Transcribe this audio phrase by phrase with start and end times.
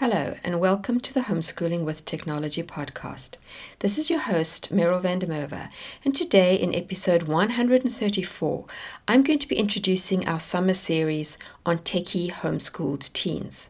[0.00, 3.34] Hello, and welcome to the Homeschooling with Technology podcast.
[3.80, 5.68] This is your host, Meryl van der Merwe,
[6.06, 8.64] and today in episode 134,
[9.06, 11.36] I'm going to be introducing our summer series
[11.66, 13.68] on techie homeschooled teens.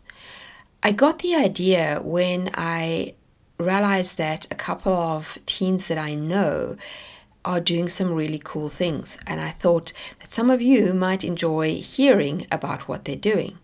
[0.85, 3.15] I got the idea when I
[3.59, 6.77] realized that a couple of teens that I know
[7.45, 11.81] are doing some really cool things, and I thought that some of you might enjoy
[11.81, 13.59] hearing about what they're doing.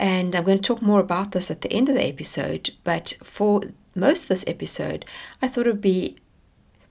[0.00, 2.70] And I'm going to talk more about this at the end of the episode.
[2.84, 3.60] But for
[3.94, 5.04] most of this episode,
[5.42, 6.16] I thought it would be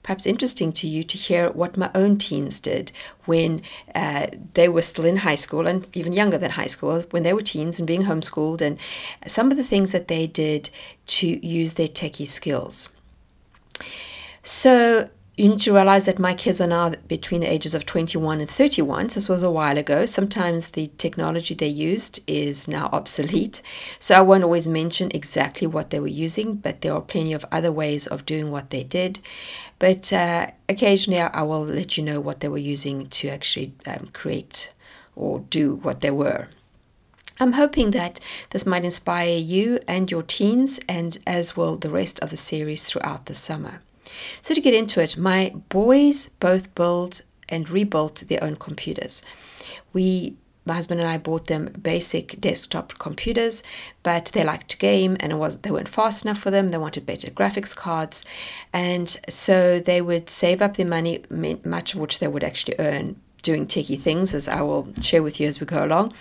[0.03, 2.92] perhaps interesting to you to hear what my own teens did
[3.25, 3.64] when
[3.95, 7.33] uh, they were still in high school and even younger than high school, when they
[7.33, 8.78] were teens and being homeschooled, and
[9.26, 10.70] some of the things that they did
[11.08, 12.89] to use their techie skills.
[14.44, 15.09] So,
[15.40, 18.50] you need to realize that my kids are now between the ages of 21 and
[18.50, 19.08] 31.
[19.08, 20.06] So this was a while ago.
[20.06, 23.62] Sometimes the technology they used is now obsolete.
[24.00, 27.45] So I won't always mention exactly what they were using, but there are plenty of
[27.54, 29.20] other ways of doing what they did.
[29.80, 34.10] But uh, occasionally I will let you know what they were using to actually um,
[34.12, 34.73] create
[35.16, 36.50] or do what they were.
[37.40, 42.20] I'm hoping that this might inspire you and your teens, and as will the rest
[42.20, 43.80] of the series throughout the summer.
[44.42, 49.22] So, to get into it, my boys both built and rebuilt their own computers.
[49.94, 53.64] We my husband and I bought them basic desktop computers,
[54.03, 56.70] but they liked to game and it was they weren't fast enough for them.
[56.70, 58.23] They wanted better graphics cards,
[58.72, 63.20] and so they would save up their money, much of which they would actually earn
[63.42, 66.14] doing techie things, as I will share with you as we go along.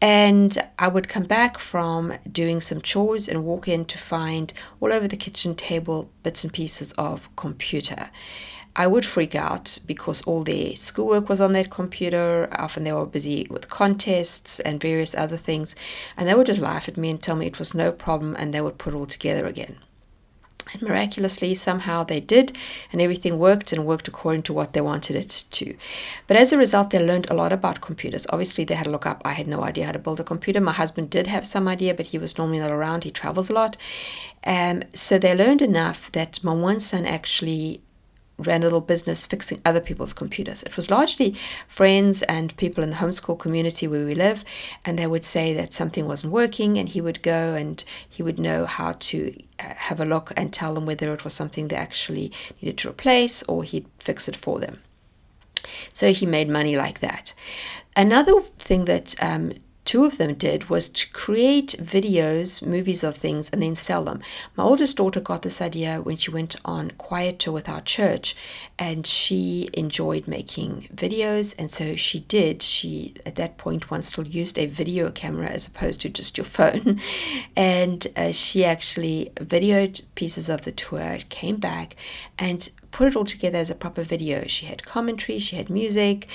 [0.00, 4.92] And I would come back from doing some chores and walk in to find all
[4.92, 8.10] over the kitchen table bits and pieces of computer.
[8.76, 12.48] I would freak out because all their schoolwork was on that computer.
[12.52, 15.76] Often they were busy with contests and various other things.
[16.16, 18.52] And they would just laugh at me and tell me it was no problem and
[18.52, 19.76] they would put it all together again.
[20.72, 22.56] And miraculously, somehow they did,
[22.90, 25.76] and everything worked and worked according to what they wanted it to.
[26.26, 28.26] But as a result, they learned a lot about computers.
[28.30, 29.20] Obviously, they had to look up.
[29.24, 30.60] I had no idea how to build a computer.
[30.60, 33.04] My husband did have some idea, but he was normally not around.
[33.04, 33.76] He travels a lot.
[34.44, 37.82] Um, so they learned enough that my one son actually
[38.38, 40.62] ran a little business fixing other people's computers.
[40.62, 41.36] It was largely
[41.66, 44.44] friends and people in the homeschool community where we live,
[44.84, 48.38] and they would say that something wasn't working, and he would go and he would
[48.38, 51.76] know how to uh, have a look and tell them whether it was something they
[51.76, 54.80] actually needed to replace or he'd fix it for them.
[55.92, 57.34] So he made money like that.
[57.96, 59.52] Another thing that um,
[59.84, 64.20] two of them did was to create videos, movies of things, and then sell them.
[64.56, 68.36] My oldest daughter got this idea when she went on Quiet Tour with our church,
[68.78, 72.62] and she enjoyed making videos, and so she did.
[72.62, 76.44] She, at that point, once still used a video camera as opposed to just your
[76.58, 77.00] phone,
[77.56, 81.96] and uh, she actually videoed pieces of the tour, came back,
[82.38, 84.46] and put it all together as a proper video.
[84.46, 86.28] She had commentary, she had music,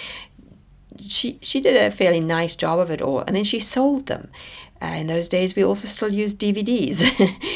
[0.99, 4.29] she she did a fairly nice job of it all, and then she sold them.
[4.81, 7.03] Uh, in those days, we also still used DVDs,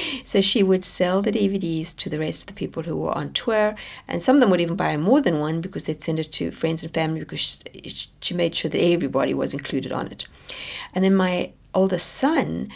[0.26, 3.32] so she would sell the DVDs to the rest of the people who were on
[3.32, 3.76] tour,
[4.08, 6.52] and some of them would even buy more than one because they'd send it to
[6.52, 10.26] friends and family because she, she made sure that everybody was included on it.
[10.94, 12.70] And then my oldest son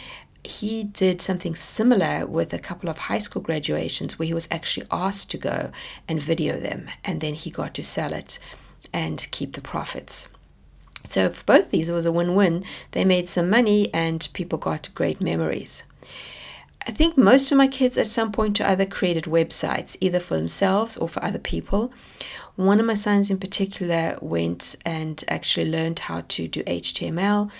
[0.44, 4.86] he did something similar with a couple of high school graduations where he was actually
[4.90, 5.70] asked to go
[6.08, 8.38] and video them and then he got to sell it
[8.92, 10.28] and keep the profits.
[11.04, 12.64] So for both these, it was a win-win.
[12.92, 15.84] They made some money and people got great memories.
[16.86, 20.36] I think most of my kids at some point or other created websites, either for
[20.36, 21.92] themselves or for other people.
[22.56, 27.50] One of my sons in particular went and actually learned how to do HTML.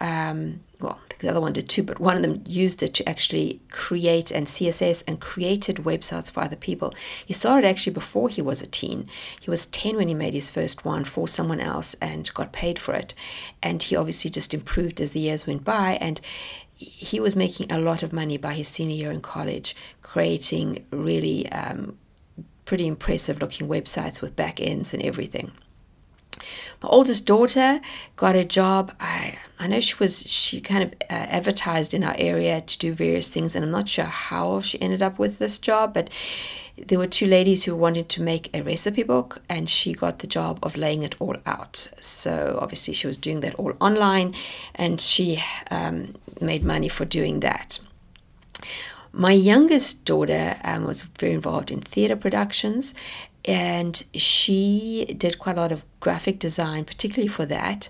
[0.00, 3.60] Um, well, the other one did too, but one of them used it to actually
[3.70, 6.94] create and CSS and created websites for other people.
[7.26, 9.08] He started actually before he was a teen.
[9.40, 12.78] He was 10 when he made his first one for someone else and got paid
[12.78, 13.14] for it.
[13.62, 15.98] And he obviously just improved as the years went by.
[16.00, 16.20] And
[16.74, 21.50] he was making a lot of money by his senior year in college, creating really
[21.50, 21.98] um,
[22.64, 25.50] pretty impressive looking websites with back ends and everything.
[26.82, 27.80] My oldest daughter
[28.16, 28.92] got a job.
[29.00, 32.92] I I know she was she kind of uh, advertised in our area to do
[32.92, 36.10] various things, and I'm not sure how she ended up with this job, but
[36.86, 40.26] there were two ladies who wanted to make a recipe book, and she got the
[40.26, 41.90] job of laying it all out.
[42.00, 44.34] So obviously she was doing that all online,
[44.74, 47.80] and she um, made money for doing that.
[49.12, 52.94] My youngest daughter um, was very involved in theatre productions,
[53.48, 57.88] and she did quite a lot of graphic design, particularly for that.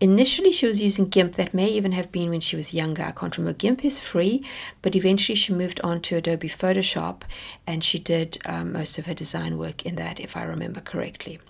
[0.00, 1.34] Initially, she was using GIMP.
[1.36, 3.02] That may even have been when she was younger.
[3.02, 3.56] I can't remember.
[3.56, 4.42] GIMP is free,
[4.80, 7.22] but eventually she moved on to Adobe Photoshop
[7.66, 11.40] and she did um, most of her design work in that, if I remember correctly.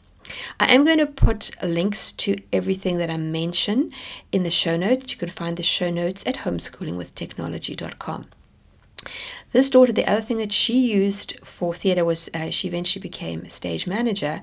[0.59, 3.93] I am going to put links to everything that I mention
[4.33, 5.13] in the show notes.
[5.13, 8.27] You can find the show notes at homeschoolingwithtechnology.com.
[9.53, 13.43] This daughter, the other thing that she used for theatre was uh, she eventually became
[13.43, 14.41] a stage manager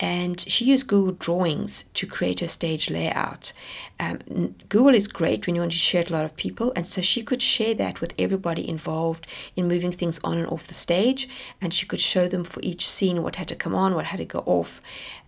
[0.00, 3.52] and she used Google Drawings to create her stage layout.
[4.00, 6.86] Um, Google is great when you want to share it a lot of people, and
[6.86, 9.26] so she could share that with everybody involved
[9.56, 11.28] in moving things on and off the stage,
[11.60, 14.18] and she could show them for each scene what had to come on, what had
[14.18, 14.80] to go off.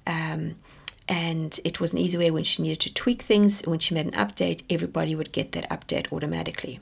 [0.06, 0.56] Um,
[1.09, 3.62] and it was an easy way when she needed to tweak things.
[3.62, 6.79] When she made an update, everybody would get that update automatically.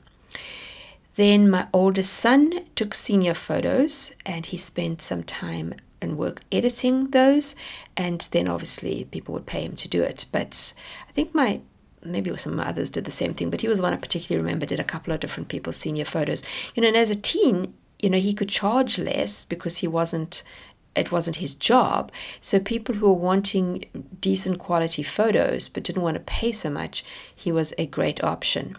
[1.18, 7.10] Then my oldest son took senior photos and he spent some time and work editing
[7.10, 7.56] those.
[7.96, 10.26] And then obviously people would pay him to do it.
[10.30, 10.72] But
[11.08, 11.60] I think my
[12.04, 14.64] maybe some others did the same thing, but he was the one I particularly remember
[14.64, 16.44] did a couple of different people's senior photos.
[16.76, 20.44] You know, and as a teen, you know, he could charge less because he wasn't
[20.94, 22.12] it wasn't his job.
[22.40, 23.86] So people who were wanting
[24.20, 27.04] decent quality photos but didn't want to pay so much,
[27.34, 28.76] he was a great option.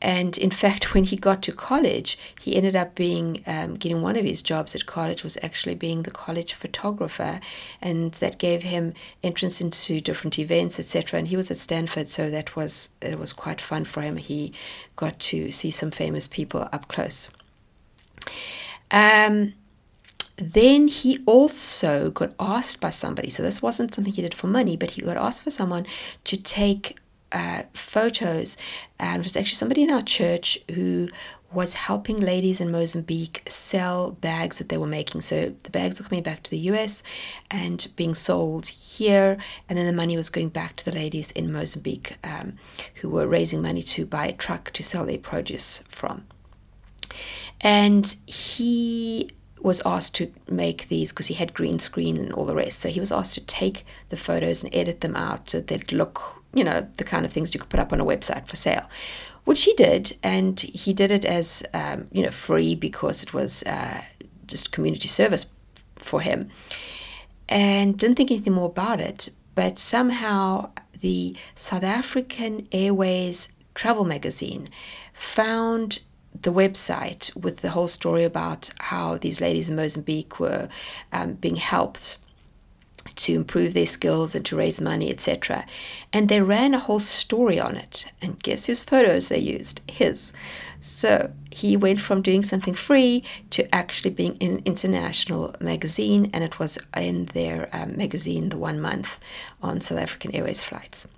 [0.00, 4.16] And in fact, when he got to college, he ended up being um, getting one
[4.16, 7.40] of his jobs at college was actually being the college photographer,
[7.82, 11.18] and that gave him entrance into different events, etc.
[11.18, 14.16] And he was at Stanford, so that was it was quite fun for him.
[14.16, 14.52] He
[14.94, 17.30] got to see some famous people up close.
[18.90, 19.54] Um,
[20.36, 24.76] then he also got asked by somebody, so this wasn't something he did for money,
[24.76, 25.84] but he got asked for someone
[26.24, 26.97] to take
[27.32, 28.56] uh, photos.
[28.98, 31.08] And it was actually somebody in our church who
[31.52, 35.22] was helping ladies in Mozambique sell bags that they were making.
[35.22, 37.02] So the bags were coming back to the US
[37.50, 39.38] and being sold here,
[39.68, 42.58] and then the money was going back to the ladies in Mozambique um,
[42.96, 46.24] who were raising money to buy a truck to sell their produce from.
[47.60, 52.54] And he was asked to make these because he had green screen and all the
[52.54, 52.80] rest.
[52.80, 56.37] So he was asked to take the photos and edit them out so they'd look
[56.58, 58.86] you know, the kind of things you could put up on a website for sale,
[59.44, 60.18] which he did.
[60.22, 64.02] And he did it as, um, you know, free because it was uh,
[64.46, 65.46] just community service
[65.94, 66.50] for him.
[67.48, 69.30] And didn't think anything more about it.
[69.54, 74.68] But somehow the South African Airways travel magazine
[75.12, 76.00] found
[76.42, 80.68] the website with the whole story about how these ladies in Mozambique were
[81.12, 82.18] um, being helped
[83.16, 85.66] to improve their skills and to raise money, etc.
[86.12, 88.06] And they ran a whole story on it.
[88.22, 89.80] And guess whose photos they used?
[89.88, 90.32] His.
[90.80, 96.44] So he went from doing something free to actually being in an international magazine, and
[96.44, 99.18] it was in their um, magazine, The One Month,
[99.62, 101.08] on South African Airways flights.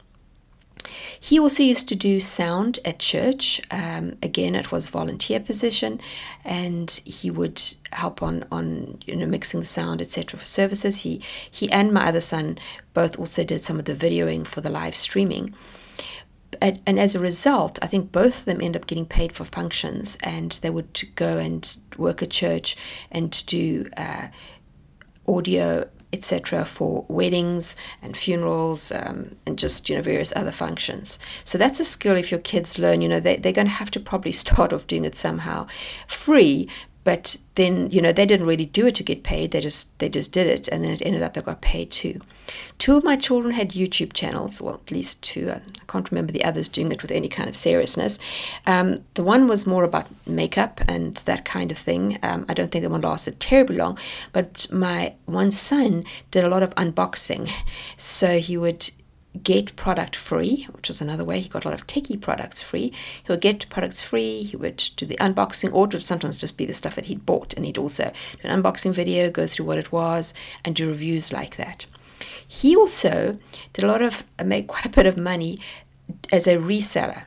[1.19, 3.61] He also used to do sound at church.
[3.71, 6.01] Um, again, it was a volunteer position,
[6.45, 10.39] and he would help on on you know mixing the sound, etc.
[10.39, 11.03] for services.
[11.03, 12.59] He he and my other son
[12.95, 15.55] both also did some of the videoing for the live streaming.
[16.61, 19.45] And, and as a result, I think both of them end up getting paid for
[19.45, 22.77] functions, and they would go and work at church
[23.11, 24.29] and do uh,
[25.27, 31.19] audio etc., for weddings and funerals um, and just you know various other functions.
[31.45, 33.01] So that's a skill if your kids learn.
[33.01, 35.67] You know they they're going to have to probably start off doing it somehow
[36.07, 36.69] free,
[37.03, 39.51] but then you know they didn't really do it to get paid.
[39.51, 40.69] They just they just did it.
[40.69, 42.21] And then it ended up they got paid too.
[42.79, 45.51] Two of my children had youtube channels well at least two.
[45.51, 48.19] I can't remember the others doing it with any kind of seriousness.
[48.67, 52.19] Um, the one was more about makeup and that kind of thing.
[52.23, 53.99] Um, i don't think that one lasted terribly long.
[54.33, 57.51] But my one son did a lot of unboxing.
[57.97, 58.91] So he would
[59.43, 61.41] get product free, which was another way.
[61.41, 62.93] He got a lot of techie products free.
[63.25, 64.43] He would get products free.
[64.43, 67.27] He would do the unboxing, or it would sometimes just be the stuff that he'd
[67.27, 70.35] bought, and he'd also do an unboxing video, go through what it was,
[70.65, 71.87] and do reviews like that.
[72.47, 73.39] He also
[73.73, 75.61] did a lot of, made quite a bit of money
[76.33, 77.25] as a reseller.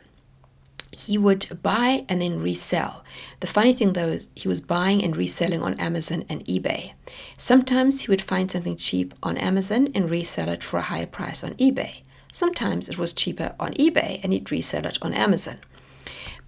[1.06, 3.04] He would buy and then resell.
[3.40, 6.94] The funny thing though is he was buying and reselling on Amazon and eBay.
[7.38, 11.44] Sometimes he would find something cheap on Amazon and resell it for a higher price
[11.44, 12.02] on eBay.
[12.32, 15.58] Sometimes it was cheaper on eBay and he'd resell it on Amazon.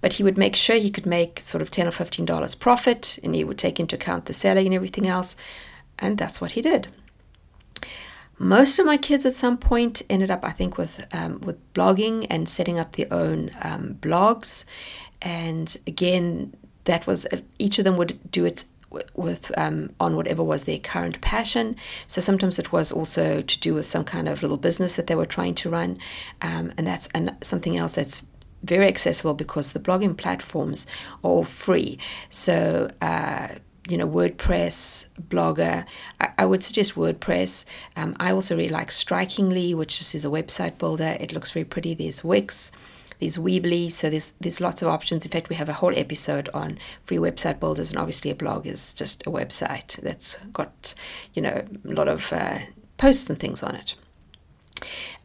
[0.01, 3.35] But he would make sure he could make sort of 10 or $15 profit and
[3.35, 5.35] he would take into account the selling and everything else.
[5.99, 6.87] And that's what he did.
[8.37, 12.27] Most of my kids at some point ended up, I think, with um, with blogging
[12.29, 14.65] and setting up their own um, blogs.
[15.21, 18.65] And again, that was uh, each of them would do it
[19.13, 21.75] with um, on whatever was their current passion.
[22.07, 25.15] So sometimes it was also to do with some kind of little business that they
[25.15, 25.97] were trying to run,
[26.41, 28.25] um, and that's an, something else that's
[28.63, 30.87] very accessible because the blogging platforms
[31.23, 31.99] are free.
[32.29, 33.49] So uh,
[33.87, 35.85] you know, WordPress, Blogger.
[36.19, 37.65] I, I would suggest WordPress.
[37.95, 41.17] Um, I also really like Strikingly, which is, a website builder.
[41.19, 41.93] It looks very pretty.
[41.93, 42.71] There's Wix,
[43.19, 43.91] there's Weebly.
[43.91, 45.25] So there's there's lots of options.
[45.25, 48.65] In fact, we have a whole episode on free website builders, and obviously a blog
[48.65, 50.95] is just a website that's got,
[51.33, 52.59] you know, a lot of uh,
[52.97, 53.95] posts and things on it.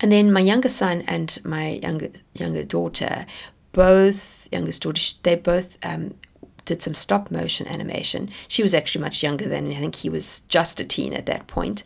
[0.01, 3.27] And then my younger son and my younger younger daughter,
[3.73, 6.15] both youngest daughter, they both um,
[6.71, 8.31] did some stop motion animation.
[8.47, 11.49] She was actually much younger than I think he was just a teen at that
[11.49, 11.83] point.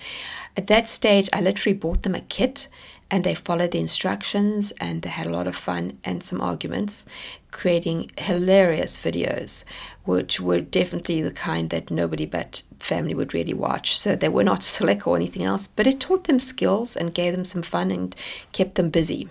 [0.58, 2.68] At that stage, I literally bought them a kit
[3.10, 7.06] and they followed the instructions and they had a lot of fun and some arguments,
[7.50, 9.64] creating hilarious videos,
[10.04, 13.98] which were definitely the kind that nobody but family would really watch.
[13.98, 17.32] So they were not slick or anything else, but it taught them skills and gave
[17.32, 18.14] them some fun and
[18.52, 19.30] kept them busy.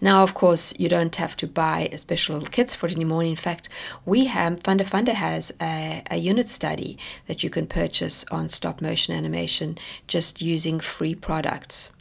[0.00, 3.24] Now, of course, you don't have to buy special kits for it anymore.
[3.24, 3.68] In fact,
[4.04, 9.14] we have FundaFunda has a, a unit study that you can purchase on stop motion
[9.14, 11.92] animation just using free products.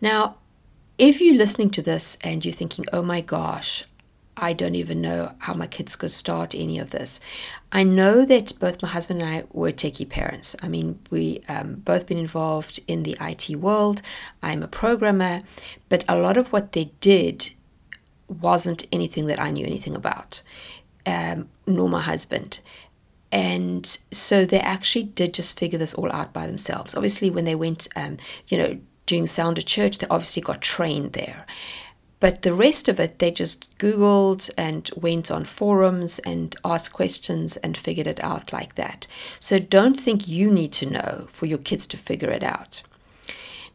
[0.00, 0.36] Now,
[0.98, 3.84] if you're listening to this and you're thinking, oh my gosh,
[4.40, 7.20] I don't even know how my kids could start any of this.
[7.70, 10.56] I know that both my husband and I were techie parents.
[10.62, 14.00] I mean, we um, both been involved in the IT world.
[14.42, 15.42] I'm a programmer,
[15.88, 17.52] but a lot of what they did
[18.28, 20.42] wasn't anything that I knew anything about,
[21.04, 22.60] um, nor my husband.
[23.30, 26.94] And so they actually did just figure this all out by themselves.
[26.94, 28.16] Obviously, when they went, um,
[28.48, 31.46] you know, doing sound at church, they obviously got trained there.
[32.20, 37.56] But the rest of it, they just Googled and went on forums and asked questions
[37.58, 39.06] and figured it out like that.
[39.40, 42.82] So don't think you need to know for your kids to figure it out.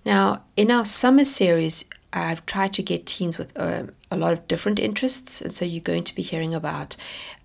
[0.05, 4.47] Now, in our summer series, I've tried to get teens with um, a lot of
[4.47, 5.41] different interests.
[5.41, 6.95] And so you're going to be hearing about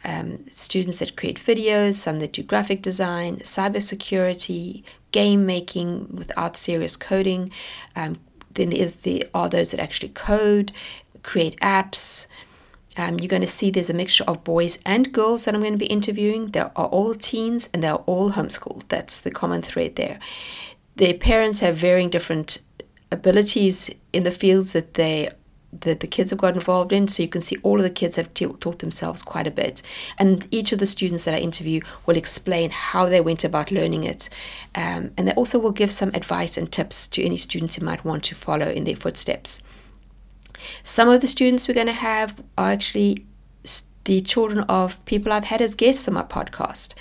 [0.04, 6.96] um, students that create videos, some that do graphic design, cybersecurity, game making without serious
[6.96, 7.50] coding,
[7.96, 8.16] um,
[8.54, 10.72] then there's the are those that actually code,
[11.22, 12.26] create apps.
[12.96, 15.72] Um, you're going to see there's a mixture of boys and girls that I'm going
[15.72, 16.50] to be interviewing.
[16.50, 18.88] They are all teens and they're all homeschooled.
[18.88, 20.18] That's the common thread there.
[20.96, 22.58] Their parents have varying different
[23.12, 25.30] abilities in the fields that they
[25.72, 27.08] that the kids have got involved in.
[27.08, 29.82] So you can see all of the kids have t- taught themselves quite a bit.
[30.18, 34.04] And each of the students that I interview will explain how they went about learning
[34.04, 34.28] it.
[34.74, 38.04] Um, and they also will give some advice and tips to any students who might
[38.04, 39.62] want to follow in their footsteps.
[40.82, 43.24] Some of the students we're going to have are actually
[44.04, 46.94] the children of people I've had as guests on my podcast.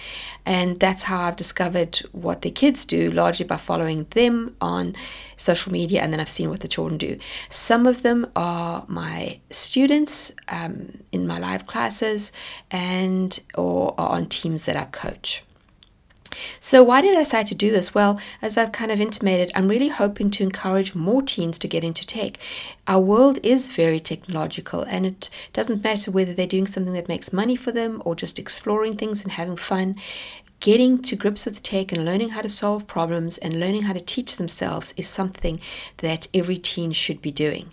[0.46, 4.96] And that's how I've discovered what the kids do, largely by following them on
[5.38, 7.18] social media, and then I've seen what the children do.
[7.50, 12.32] Some of them are my students um, in my live classes
[12.70, 15.44] and or are on teams that I coach.
[16.60, 17.94] So, why did I decide to do this?
[17.94, 21.84] Well, as I've kind of intimated, I'm really hoping to encourage more teens to get
[21.84, 22.38] into tech.
[22.88, 27.34] Our world is very technological, and it doesn't matter whether they're doing something that makes
[27.34, 29.96] money for them or just exploring things and having fun
[30.60, 34.00] getting to grips with tech and learning how to solve problems and learning how to
[34.00, 35.60] teach themselves is something
[35.98, 37.72] that every teen should be doing.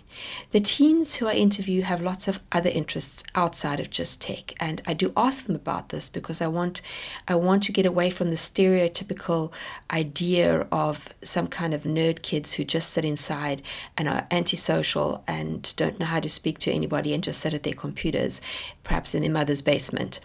[0.51, 4.81] The teens who I interview have lots of other interests outside of just tech, and
[4.87, 6.81] I do ask them about this because I want
[7.27, 9.53] I want to get away from the stereotypical
[9.91, 13.61] idea of some kind of nerd kids who just sit inside
[13.95, 17.63] and are antisocial and don't know how to speak to anybody and just sit at
[17.63, 18.41] their computers,
[18.83, 20.19] perhaps in their mother's basement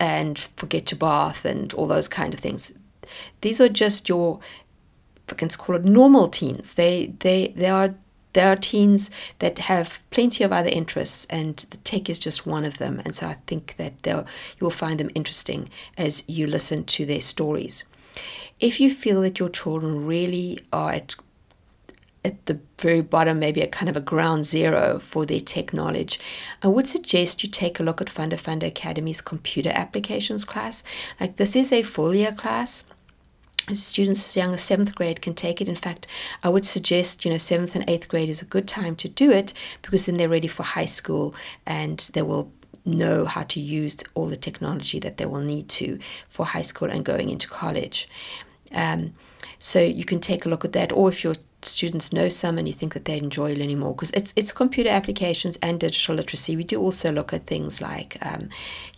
[0.00, 2.72] and forget your bath and all those kind of things.
[3.40, 4.40] These are just your,
[5.30, 6.74] I can call it normal teens.
[6.74, 7.94] They they they are
[8.32, 12.66] there are teens that have plenty of other interests, and the tech is just one
[12.66, 13.00] of them.
[13.04, 14.26] And so I think that they'll
[14.58, 17.84] you will find them interesting as you listen to their stories.
[18.60, 21.14] If you feel that your children really are at
[22.26, 26.20] at the very bottom, maybe a kind of a ground zero for their tech knowledge,
[26.62, 30.82] I would suggest you take a look at FundaFunda Academy's computer applications class.
[31.20, 32.84] Like this is a full year class
[33.72, 35.68] students as young as seventh grade can take it.
[35.68, 36.06] In fact,
[36.42, 39.32] I would suggest, you know, seventh and eighth grade is a good time to do
[39.32, 39.52] it
[39.82, 42.52] because then they're ready for high school and they will
[42.84, 46.88] know how to use all the technology that they will need to for high school
[46.88, 48.08] and going into college.
[48.70, 49.14] Um,
[49.58, 51.34] so you can take a look at that, or if your
[51.68, 54.90] students know some and you think that they enjoy learning more, because it's it's computer
[54.90, 56.56] applications and digital literacy.
[56.56, 58.48] We do also look at things like, um,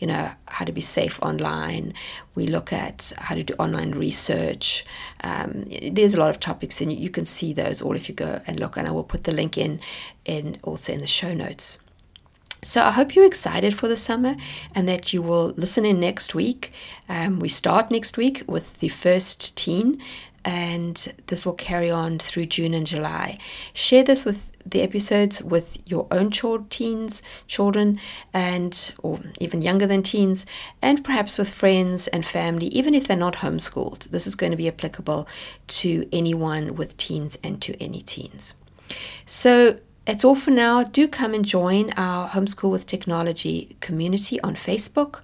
[0.01, 1.95] you know, how to be safe online.
[2.35, 4.85] We look at how to do online research.
[5.25, 8.41] Um, there's a lot of topics, and you can see those all if you go
[8.47, 8.77] and look.
[8.77, 9.81] And I will put the link in,
[10.25, 11.79] in also in the show notes.
[12.65, 14.35] So I hope you're excited for the summer
[14.75, 16.73] and that you will listen in next week.
[17.09, 20.03] Um, we start next week with the first teen,
[20.45, 23.39] and this will carry on through June and July.
[23.73, 28.01] Share this with the episodes with your own child, teens, children,
[28.33, 30.47] and or even younger than teens,
[30.83, 34.11] and perhaps with friends and family, even if they're not homeschooled.
[34.11, 35.27] This is going to be applicable
[35.69, 38.55] to anyone with teens and to any teens.
[39.27, 39.79] So
[40.09, 40.85] that's all for now.
[40.85, 45.21] Do come and join our Homeschool with Technology community on Facebook.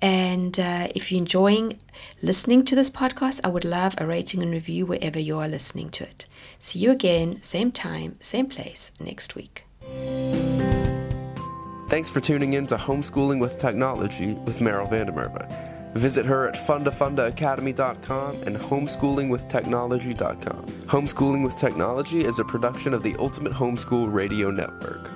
[0.00, 1.80] And uh, if you're enjoying
[2.22, 5.90] listening to this podcast, I would love a rating and review wherever you are listening
[5.90, 6.26] to it.
[6.58, 9.64] See you again, same time, same place next week.
[11.88, 15.94] Thanks for tuning in to Homeschooling with Technology with Meryl van der Merwe.
[15.94, 20.66] Visit her at fundafundaacademy.com and homeschoolingwithtechnology.com.
[20.86, 25.10] Homeschooling with Technology is a production of the Ultimate Homeschool Radio Network.